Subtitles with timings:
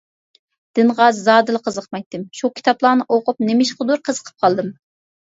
[0.79, 4.79] دىنغا زادىلا قىزىقمايتتىم، شۇ كىتابلارنى ئوقۇپ نېمىشقىدۇر قىزىقىپ قالدىم.